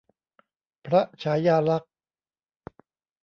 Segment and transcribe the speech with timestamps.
[0.85, 1.91] พระฉายาลักษณ์